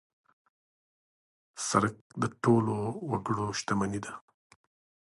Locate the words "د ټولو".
2.21-2.75